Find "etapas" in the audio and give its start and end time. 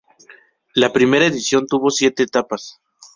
2.23-2.81